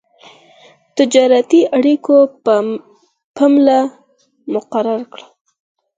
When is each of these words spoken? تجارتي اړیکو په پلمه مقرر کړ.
تجارتي 0.97 1.61
اړیکو 1.77 2.17
په 2.45 2.55
پلمه 3.37 3.79
مقرر 4.53 5.01
کړ. 5.11 5.21